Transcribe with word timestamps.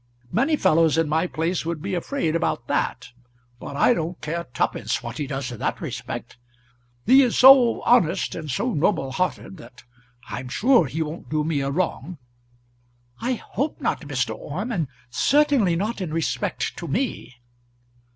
Many 0.31 0.55
fellows 0.55 0.97
in 0.97 1.07
my 1.07 1.27
place 1.27 1.63
would 1.63 1.79
be 1.79 1.93
afraid 1.93 2.35
about 2.35 2.65
that, 2.65 3.11
but 3.59 3.75
I 3.75 3.93
don't 3.93 4.19
care 4.19 4.45
twopence 4.45 5.03
what 5.03 5.19
he 5.19 5.27
does 5.27 5.51
in 5.51 5.59
that 5.59 5.79
respect. 5.79 6.39
He 7.05 7.21
is 7.21 7.37
so 7.37 7.83
honest 7.83 8.33
and 8.33 8.49
so 8.49 8.73
noble 8.73 9.11
hearted, 9.11 9.57
that 9.57 9.83
I 10.27 10.39
am 10.39 10.49
sure 10.49 10.87
he 10.87 11.03
won't 11.03 11.29
do 11.29 11.43
me 11.43 11.61
a 11.61 11.69
wrong." 11.69 12.17
"I 13.19 13.33
hope 13.35 13.79
not, 13.79 14.01
Mr. 14.01 14.33
Orme; 14.33 14.71
and 14.71 14.87
certainly 15.11 15.75
not 15.75 16.01
in 16.01 16.11
respect 16.11 16.75
to 16.77 16.87
me." 16.87 17.35